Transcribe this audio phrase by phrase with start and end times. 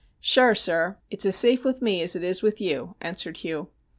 [0.33, 3.69] 'Shure, sir, it's as safe with me as it is with you,' answered Hugh.